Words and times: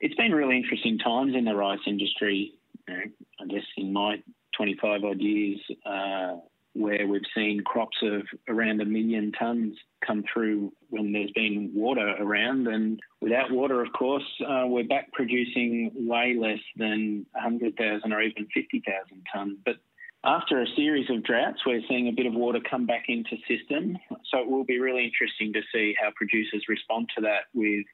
it's 0.00 0.14
been 0.14 0.32
really 0.32 0.56
interesting 0.56 0.98
times 0.98 1.34
in 1.34 1.44
the 1.44 1.54
rice 1.54 1.80
industry. 1.86 2.54
I 2.88 3.46
guess 3.48 3.64
in 3.76 3.92
my 3.92 4.22
25 4.56 5.04
odd 5.04 5.20
years, 5.20 5.60
uh, 5.84 6.36
where 6.74 7.06
we've 7.06 7.22
seen 7.34 7.62
crops 7.64 7.96
of 8.02 8.22
around 8.48 8.80
a 8.80 8.84
million 8.84 9.32
tonnes 9.40 9.74
come 10.06 10.24
through 10.32 10.72
when 10.90 11.12
there's 11.12 11.30
been 11.32 11.72
water 11.74 12.14
around. 12.20 12.68
And 12.68 13.00
without 13.20 13.50
water, 13.50 13.82
of 13.82 13.92
course, 13.92 14.24
uh, 14.46 14.64
we're 14.66 14.84
back 14.84 15.12
producing 15.12 15.90
way 15.94 16.36
less 16.38 16.60
than 16.76 17.26
100,000 17.32 18.12
or 18.12 18.22
even 18.22 18.46
50,000 18.54 19.26
tonnes. 19.34 19.56
But 19.64 19.76
after 20.24 20.60
a 20.60 20.66
series 20.76 21.10
of 21.10 21.24
droughts, 21.24 21.66
we're 21.66 21.82
seeing 21.88 22.08
a 22.08 22.12
bit 22.12 22.26
of 22.26 22.34
water 22.34 22.60
come 22.68 22.86
back 22.86 23.04
into 23.08 23.36
system. 23.48 23.98
So 24.30 24.38
it 24.38 24.48
will 24.48 24.64
be 24.64 24.78
really 24.78 25.04
interesting 25.04 25.52
to 25.54 25.62
see 25.72 25.94
how 26.00 26.10
producers 26.14 26.64
respond 26.68 27.08
to 27.16 27.22
that 27.22 27.44
with 27.54 27.86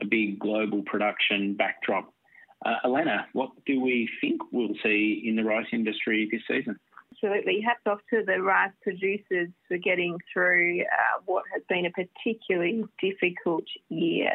a 0.00 0.06
big 0.06 0.38
global 0.38 0.82
production 0.82 1.54
backdrop. 1.54 2.12
Uh, 2.64 2.76
Elena, 2.84 3.26
what 3.32 3.50
do 3.66 3.80
we 3.80 4.08
think 4.20 4.40
we'll 4.52 4.74
see 4.82 5.22
in 5.26 5.36
the 5.36 5.44
rice 5.44 5.66
industry 5.72 6.28
this 6.30 6.42
season? 6.46 6.78
Absolutely. 7.12 7.60
Hats 7.60 7.80
off 7.86 8.00
to 8.10 8.22
the 8.24 8.40
rice 8.40 8.72
producers 8.82 9.48
for 9.68 9.76
getting 9.78 10.16
through 10.32 10.82
uh, 10.82 11.20
what 11.26 11.44
has 11.52 11.62
been 11.68 11.86
a 11.86 11.90
particularly 11.90 12.84
difficult 13.00 13.64
year. 13.88 14.32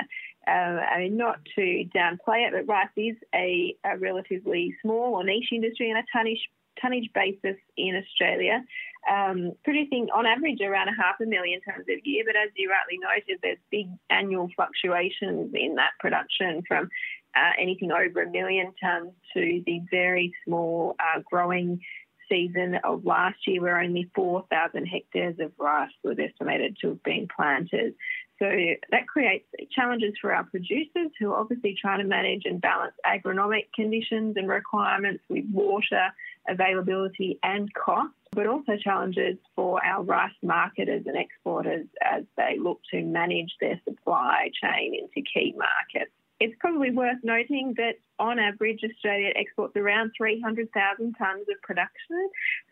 Uh, 0.47 0.51
I 0.51 0.99
mean, 0.99 1.17
not 1.17 1.39
to 1.55 1.85
downplay 1.95 2.47
it, 2.47 2.53
but 2.53 2.67
rice 2.67 2.89
is 2.95 3.15
a, 3.33 3.75
a 3.83 3.97
relatively 3.97 4.75
small 4.81 5.15
or 5.15 5.23
niche 5.23 5.49
industry 5.51 5.89
and 5.89 5.99
a 5.99 6.03
tonnage 6.13 6.49
tonnage 6.81 7.09
basis 7.13 7.57
in 7.77 7.95
Australia, 7.95 8.63
um, 9.11 9.53
producing 9.63 10.07
on 10.15 10.25
average 10.25 10.61
around 10.61 10.89
a 10.89 10.95
half 10.95 11.15
a 11.21 11.25
million 11.25 11.59
tonnes 11.67 11.87
a 11.87 12.01
year. 12.03 12.23
But 12.25 12.35
as 12.35 12.49
you 12.55 12.69
rightly 12.69 12.99
noted, 12.99 13.39
there's 13.41 13.57
big 13.71 13.87
annual 14.09 14.49
fluctuations 14.55 15.53
in 15.53 15.75
that 15.75 15.91
production 15.99 16.63
from 16.67 16.89
uh, 17.35 17.51
anything 17.59 17.91
over 17.91 18.23
a 18.23 18.29
million 18.29 18.73
tonnes 18.83 19.13
to 19.33 19.63
the 19.65 19.81
very 19.91 20.33
small 20.45 20.95
uh, 20.99 21.21
growing 21.29 21.79
season 22.29 22.75
of 22.83 23.05
last 23.05 23.37
year 23.45 23.61
where 23.61 23.79
only 23.79 24.09
4,000 24.15 24.85
hectares 24.85 25.35
of 25.39 25.51
rice 25.59 25.91
was 26.03 26.17
estimated 26.19 26.77
to 26.81 26.89
have 26.89 27.03
been 27.03 27.27
planted. 27.35 27.93
So 28.39 28.45
that 28.91 29.07
creates 29.07 29.45
challenges 29.71 30.13
for 30.19 30.33
our 30.33 30.43
producers 30.43 31.11
who 31.19 31.31
are 31.31 31.39
obviously 31.39 31.75
trying 31.79 31.99
to 31.99 32.05
manage 32.05 32.41
and 32.45 32.59
balance 32.59 32.93
agronomic 33.05 33.67
conditions 33.73 34.35
and 34.35 34.49
requirements 34.49 35.23
with 35.29 35.45
water 35.51 36.09
availability 36.47 37.39
and 37.43 37.73
cost, 37.73 38.13
but 38.31 38.47
also 38.47 38.73
challenges 38.77 39.37
for 39.55 39.83
our 39.83 40.03
rice 40.03 40.31
marketers 40.43 41.03
and 41.05 41.17
exporters 41.17 41.87
as 42.01 42.23
they 42.37 42.57
look 42.59 42.81
to 42.91 43.01
manage 43.03 43.55
their 43.61 43.79
supply 43.87 44.49
chain 44.61 44.93
into 44.93 45.27
key 45.33 45.53
markets. 45.57 46.11
It's 46.41 46.55
probably 46.59 46.91
worth 46.91 47.19
noting 47.23 47.75
that 47.77 47.95
on 48.19 48.39
average, 48.39 48.81
Australia 48.83 49.31
exports 49.35 49.75
around 49.77 50.11
300,000 50.17 51.15
tonnes 51.17 51.41
of 51.41 51.61
production. 51.63 52.29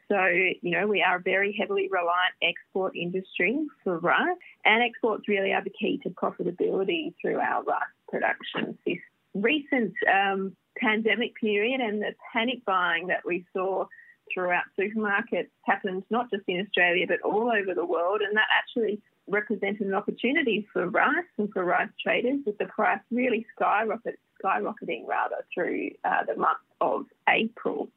So, 0.10 0.26
you 0.28 0.72
know, 0.72 0.86
we 0.86 1.02
are 1.02 1.16
a 1.16 1.22
very 1.22 1.56
heavily 1.58 1.88
reliant 1.90 2.36
export 2.42 2.96
industry 2.98 3.58
for 3.84 4.00
rice, 4.00 4.38
and 4.66 4.84
exports 4.84 5.30
really 5.30 5.54
are 5.54 5.64
the 5.64 5.70
key 5.70 6.00
to 6.04 6.10
profitability 6.10 7.14
through 7.22 7.40
our 7.40 7.64
rice 7.64 7.82
production. 8.10 8.78
This 8.86 9.00
recent 9.34 9.94
um, 10.12 10.56
pandemic 10.78 11.36
period 11.36 11.82
and 11.82 12.02
the 12.02 12.14
panic 12.32 12.64
buying 12.66 13.08
that 13.08 13.22
we 13.26 13.46
saw 13.54 13.86
throughout 14.34 14.64
supermarkets 14.80 15.50
happened 15.66 16.04
not 16.10 16.30
just 16.32 16.44
in 16.48 16.62
Australia 16.62 17.06
but 17.08 17.22
all 17.22 17.52
over 17.52 17.74
the 17.74 17.86
world, 17.86 18.22
and 18.22 18.36
that 18.36 18.48
actually 18.58 19.02
represented 19.28 19.88
an 19.88 19.94
opportunity 19.94 20.68
for 20.74 20.90
rice 20.90 21.26
and 21.38 21.52
for 21.54 21.64
rice 21.64 21.90
traders 22.02 22.40
with 22.46 22.58
the 22.58 22.66
price 22.66 23.00
really 23.12 23.46
skyrocket, 23.56 24.20
skyrocketing 24.44 25.08
rather 25.08 25.38
through 25.54 25.90
uh, 26.04 26.24
the 26.28 26.36
month 26.36 26.58
of 26.82 27.06
April. 27.30 27.90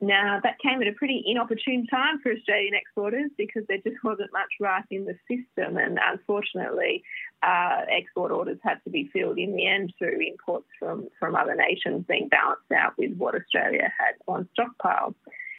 Now, 0.00 0.38
that 0.42 0.60
came 0.60 0.80
at 0.80 0.86
a 0.86 0.92
pretty 0.92 1.24
inopportune 1.26 1.86
time 1.88 2.20
for 2.22 2.30
Australian 2.32 2.74
exporters 2.74 3.30
because 3.36 3.64
there 3.68 3.78
just 3.78 4.02
wasn't 4.04 4.32
much 4.32 4.48
rice 4.60 4.84
in 4.90 5.04
the 5.04 5.16
system, 5.26 5.76
and 5.76 5.98
unfortunately, 6.00 7.02
uh, 7.42 7.82
export 7.90 8.30
orders 8.30 8.58
had 8.62 8.78
to 8.84 8.90
be 8.90 9.10
filled 9.12 9.38
in 9.38 9.56
the 9.56 9.66
end 9.66 9.92
through 9.98 10.20
imports 10.20 10.68
from, 10.78 11.08
from 11.18 11.34
other 11.34 11.56
nations 11.56 12.04
being 12.08 12.28
balanced 12.28 12.70
out 12.74 12.94
with 12.96 13.16
what 13.16 13.34
Australia 13.34 13.92
had 13.98 14.14
on 14.28 14.48
stockpile. 14.52 15.14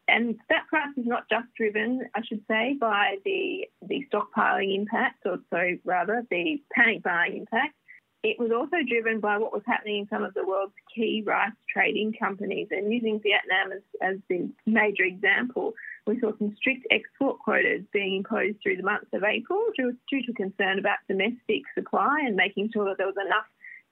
And 0.08 0.40
that 0.50 0.68
price 0.68 0.98
is 0.98 1.06
not 1.06 1.30
just 1.30 1.48
driven, 1.56 2.08
I 2.16 2.22
should 2.26 2.44
say, 2.48 2.76
by 2.80 3.18
the, 3.26 3.68
the 3.82 4.08
stockpiling 4.12 4.76
impact, 4.76 5.20
or 5.26 5.40
so 5.50 5.78
rather 5.84 6.26
the 6.32 6.62
panic 6.74 7.04
buying 7.04 7.38
impact. 7.38 7.76
It 8.22 8.38
was 8.38 8.52
also 8.52 8.76
driven 8.86 9.22
by 9.22 9.38
what 9.38 9.54
was 9.54 9.62
happening 9.66 10.00
in 10.00 10.08
some 10.10 10.24
of 10.24 10.34
the 10.34 10.46
world's 10.46 10.74
key 10.94 11.24
rice 11.26 11.54
trading 11.72 12.14
companies. 12.20 12.68
And 12.70 12.92
using 12.92 13.22
Vietnam 13.22 13.72
as, 13.72 13.82
as 14.02 14.18
the 14.28 14.50
major 14.66 15.04
example, 15.04 15.74
we 16.06 16.20
saw 16.20 16.38
some 16.38 16.54
strict 16.58 16.86
export 16.92 17.40
quotas 17.40 17.86
being 17.94 18.18
imposed 18.18 18.58
through 18.62 18.76
the 18.76 18.84
months 18.84 19.08
of 19.14 19.24
April 19.24 19.60
due, 19.78 19.96
due 20.10 20.22
to 20.26 20.34
concern 20.34 20.80
about 20.80 20.98
domestic 21.08 21.64
supply 21.74 22.20
and 22.26 22.36
making 22.36 22.72
sure 22.74 22.84
that 22.86 22.98
there 22.98 23.08
was 23.08 23.16
enough 23.26 23.46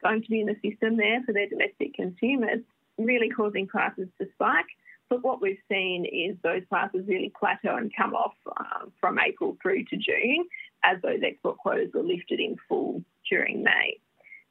going 0.03 0.21
to 0.21 0.29
be 0.29 0.41
in 0.41 0.47
the 0.47 0.69
system 0.69 0.97
there 0.97 1.23
for 1.25 1.31
their 1.31 1.47
domestic 1.47 1.94
consumers, 1.94 2.59
really 2.97 3.29
causing 3.29 3.65
prices 3.65 4.09
to 4.19 4.27
spike. 4.33 4.65
But 5.09 5.23
what 5.23 5.41
we've 5.41 5.57
seen 5.71 6.03
is 6.03 6.35
those 6.44 6.65
prices 6.67 7.05
really 7.07 7.31
plateau 7.39 7.77
and 7.77 7.95
come 7.95 8.13
off 8.13 8.35
um, 8.59 8.91
from 8.99 9.19
April 9.19 9.55
through 9.61 9.85
to 9.85 9.95
June 9.95 10.45
as 10.83 11.01
those 11.01 11.21
export 11.23 11.57
quotas 11.59 11.94
were 11.94 12.03
lifted 12.03 12.41
in 12.41 12.57
full 12.67 13.01
during 13.29 13.63
May. 13.63 13.99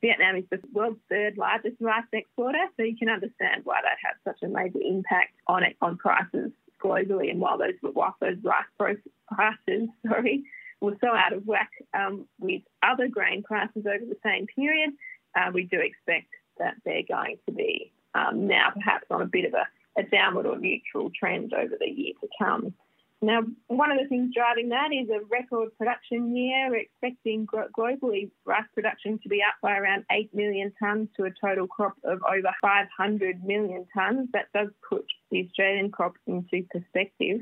Vietnam 0.00 0.36
is 0.36 0.44
the 0.50 0.60
world's 0.72 1.00
third 1.08 1.38
largest 1.38 1.76
rice 1.80 2.04
exporter, 2.12 2.64
so 2.76 2.82
you 2.82 2.96
can 2.96 3.08
understand 3.08 3.62
why 3.64 3.80
that 3.82 3.96
has 4.04 4.16
such 4.24 4.42
a 4.42 4.52
major 4.52 4.78
impact 4.84 5.32
on 5.46 5.62
it 5.62 5.76
on 5.80 5.96
prices 5.96 6.52
globally. 6.82 7.30
And 7.30 7.40
while 7.40 7.58
those 7.58 7.74
while 7.80 8.16
those 8.20 8.36
rice 8.42 8.98
prices, 9.30 9.88
sorry, 10.06 10.44
were 10.80 10.96
so 11.00 11.08
out 11.08 11.32
of 11.32 11.46
whack 11.46 11.70
um, 11.94 12.26
with 12.38 12.62
other 12.82 13.08
grain 13.08 13.42
prices 13.42 13.86
over 13.86 14.04
the 14.04 14.18
same 14.22 14.46
period, 14.46 14.90
uh, 15.34 15.50
we 15.52 15.64
do 15.64 15.80
expect 15.80 16.28
that 16.58 16.74
they're 16.84 17.02
going 17.08 17.36
to 17.46 17.52
be 17.52 17.92
um, 18.14 18.46
now 18.46 18.70
perhaps 18.74 19.06
on 19.10 19.22
a 19.22 19.26
bit 19.26 19.44
of 19.44 19.54
a, 19.54 20.00
a 20.00 20.02
downward 20.04 20.46
or 20.46 20.58
neutral 20.58 21.10
trend 21.18 21.52
over 21.52 21.74
the 21.78 21.90
year 21.90 22.12
to 22.20 22.28
come. 22.38 22.74
Now, 23.22 23.40
one 23.68 23.90
of 23.90 23.98
the 23.98 24.08
things 24.08 24.34
driving 24.34 24.68
that 24.68 24.90
is 24.92 25.08
a 25.08 25.24
record 25.24 25.70
production 25.78 26.36
year. 26.36 26.68
We're 26.68 26.80
expecting 26.80 27.46
globally 27.46 28.30
rice 28.44 28.68
production 28.74 29.18
to 29.22 29.28
be 29.28 29.42
up 29.42 29.54
by 29.62 29.78
around 29.78 30.04
8 30.10 30.34
million 30.34 30.72
tonnes 30.82 31.08
to 31.16 31.24
a 31.24 31.30
total 31.42 31.66
crop 31.66 31.96
of 32.04 32.20
over 32.22 32.54
500 32.60 33.42
million 33.42 33.86
tonnes. 33.96 34.30
That 34.32 34.52
does 34.54 34.68
put 34.86 35.06
the 35.30 35.46
Australian 35.46 35.90
crop 35.90 36.14
into 36.26 36.66
perspective. 36.70 37.40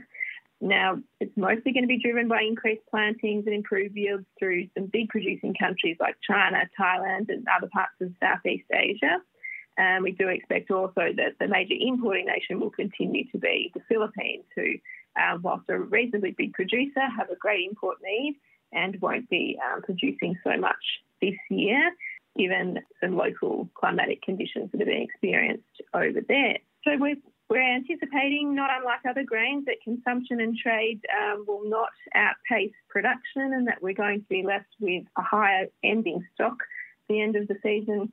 Now, 0.61 1.01
it's 1.19 1.37
mostly 1.37 1.73
going 1.73 1.83
to 1.83 1.89
be 1.89 2.01
driven 2.01 2.29
by 2.29 2.43
increased 2.43 2.87
plantings 2.89 3.45
and 3.47 3.55
improved 3.55 3.97
yields 3.97 4.27
through 4.39 4.69
some 4.79 4.87
big 4.87 5.09
producing 5.09 5.55
countries 5.55 5.97
like 5.99 6.17
China, 6.23 6.63
Thailand, 6.79 7.31
and 7.31 7.47
other 7.55 7.69
parts 7.73 7.95
of 8.01 8.13
Southeast 8.21 8.71
Asia. 8.73 9.19
And 9.77 10.05
we 10.05 10.13
do 10.13 10.29
expect 10.29 10.71
also 10.71 11.13
that 11.17 11.35
the 11.41 11.49
major 11.49 11.75
importing 11.77 12.27
nation 12.27 12.61
will 12.61 12.71
continue 12.71 13.25
to 13.33 13.39
be 13.39 13.73
the 13.75 13.83
Philippines, 13.89 14.45
who 14.55 14.75
um, 15.21 15.43
whilst 15.43 15.69
a 15.69 15.79
reasonably 15.79 16.35
big 16.37 16.53
producer, 16.53 17.01
have 17.17 17.31
a 17.31 17.37
great 17.37 17.69
import 17.69 17.99
need 18.03 18.37
and 18.73 19.01
won't 19.01 19.29
be 19.31 19.59
um, 19.65 19.83
producing 19.83 20.37
so 20.43 20.57
much 20.59 21.03
this 21.21 21.35
year, 21.51 21.93
given 22.37 22.81
some 23.01 23.17
local 23.17 23.69
climatic 23.75 24.23
conditions 24.23 24.71
that 24.73 24.83
are 24.83 24.87
being 24.87 25.03
experienced 25.03 25.83
over 25.95 26.21
there. 26.29 26.59
So 26.83 26.97
we're, 26.99 27.17
we're 27.49 27.75
anticipating, 27.75 28.55
not 28.55 28.71
unlike 28.77 29.01
other 29.09 29.23
grains, 29.25 29.65
that 29.67 29.77
consumption 29.83 30.41
and 30.41 30.57
trade 30.57 31.01
um, 31.23 31.45
will 31.47 31.69
not 31.69 31.91
outpace 32.15 32.73
production 32.89 33.53
and 33.55 33.69
that 33.69 33.81
we're 33.81 33.95
going 33.95 34.21
to 34.21 34.29
be 34.29 34.43
left 34.43 34.67
with 34.81 35.05
a 35.17 35.23
higher 35.23 35.67
ending 35.83 36.27
stock 36.35 36.57
at 36.61 37.09
the 37.09 37.23
end 37.23 37.37
of 37.37 37.47
the 37.49 37.57
season 37.63 38.13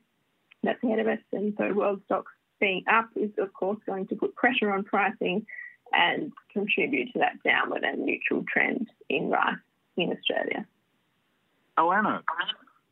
that's 0.64 0.84
ahead 0.84 1.00
of 1.00 1.08
us. 1.08 1.20
And 1.32 1.54
so 1.58 1.74
world 1.74 2.02
stocks 2.06 2.32
being 2.60 2.84
up 2.92 3.10
is, 3.16 3.32
of 3.40 3.52
course, 3.54 3.80
going 3.86 4.08
to 4.08 4.16
put 4.16 4.36
pressure 4.36 4.72
on 4.72 4.84
pricing 4.84 5.46
and 5.94 6.32
contribute 6.52 7.12
to 7.14 7.20
that 7.20 7.42
downward 7.44 7.84
and 7.84 8.06
neutral 8.06 8.44
trend 8.52 8.90
in 9.10 9.30
rice 9.30 9.56
in 9.98 10.12
Australia. 10.12 10.66
Oh, 11.78 11.88
Alana, 11.90 12.22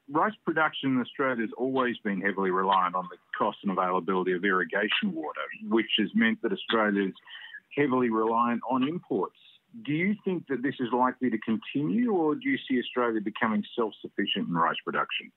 rice 0.10 0.34
production 0.46 0.96
in 0.96 1.02
Australia 1.02 1.42
has 1.42 1.52
always 1.58 1.98
been 2.04 2.22
heavily 2.22 2.52
reliant 2.52 2.96
on 2.96 3.08
the 3.10 3.18
cost 3.38 3.58
and 3.64 3.72
availability 3.72 4.34
of 4.34 4.44
irrigation 4.44 5.14
water, 5.14 5.42
which 5.68 5.92
has 5.98 6.10
meant 6.14 6.42
that 6.42 6.52
Australia 6.52 7.08
is 7.08 7.14
heavily 7.76 8.10
reliant 8.10 8.62
on 8.70 8.88
imports. 8.88 9.38
Do 9.86 9.92
you 9.94 10.16
think 10.26 10.48
that 10.48 10.64
this 10.64 10.76
is 10.80 10.88
likely 10.92 11.30
to 11.30 11.38
continue, 11.38 12.12
or 12.12 12.36
do 12.36 12.50
you 12.50 12.58
see 12.68 12.80
Australia 12.80 13.22
becoming 13.22 13.64
self 13.76 13.94
sufficient 14.02 14.48
in 14.48 14.54
rice 14.54 14.78
production? 14.84 15.32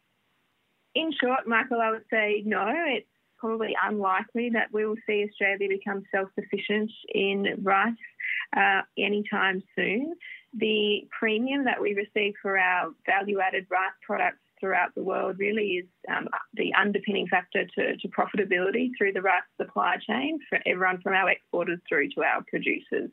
In 0.94 1.10
short, 1.20 1.46
Michael, 1.46 1.80
I 1.80 1.90
would 1.90 2.04
say 2.10 2.42
no. 2.44 2.66
It's 2.86 3.06
probably 3.42 3.74
unlikely 3.84 4.50
that 4.50 4.68
we 4.72 4.86
will 4.86 4.96
see 5.04 5.26
Australia 5.28 5.68
become 5.68 6.04
self 6.12 6.28
sufficient 6.38 6.90
in 7.12 7.58
rice 7.60 7.92
uh, 8.56 8.82
anytime 8.96 9.62
soon. 9.74 10.14
The 10.54 11.08
premium 11.18 11.64
that 11.64 11.82
we 11.82 11.94
receive 11.94 12.34
for 12.40 12.56
our 12.56 12.92
value 13.04 13.40
added 13.40 13.66
rice 13.68 13.98
products 14.06 14.38
throughout 14.60 14.94
the 14.94 15.02
world 15.02 15.40
really 15.40 15.82
is 15.82 15.86
um, 16.08 16.28
the 16.54 16.72
underpinning 16.80 17.26
factor 17.26 17.64
to, 17.64 17.96
to, 17.96 18.08
profitability 18.08 18.90
through 18.96 19.12
the 19.12 19.20
rice 19.20 19.42
supply 19.60 19.96
chain 20.08 20.38
for 20.48 20.60
everyone 20.64 21.00
from 21.02 21.14
our 21.14 21.28
exporters 21.28 21.80
through 21.88 22.10
to 22.10 22.22
our 22.22 22.44
producers, 22.46 23.10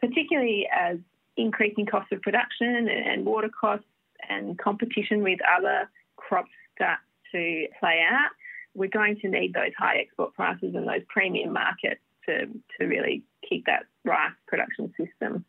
particularly 0.00 0.68
as 0.72 0.98
increasing 1.36 1.84
costs 1.84 2.12
of 2.12 2.22
production 2.22 2.76
and, 2.76 2.88
and 2.88 3.26
water 3.26 3.50
costs 3.60 3.86
and 4.28 4.56
competition 4.56 5.20
with 5.24 5.40
other 5.58 5.90
crops 6.14 6.52
start 6.76 7.00
to 7.32 7.66
play 7.80 7.98
out. 8.08 8.30
We're 8.74 8.88
going 8.88 9.18
to 9.20 9.28
need 9.28 9.54
those 9.54 9.72
high 9.78 9.98
export 9.98 10.34
prices 10.34 10.74
and 10.74 10.86
those 10.86 11.02
premium 11.08 11.52
markets 11.52 12.00
to, 12.26 12.46
to 12.78 12.86
really 12.86 13.22
keep 13.48 13.66
that 13.66 13.84
rice 14.04 14.32
production 14.46 14.92
system 14.98 15.44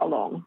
along. 0.00 0.44